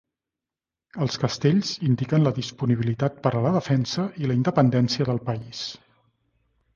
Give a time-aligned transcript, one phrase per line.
[1.05, 5.63] Els castells indiquen la disponibilitat per a la defensa i la independència del país.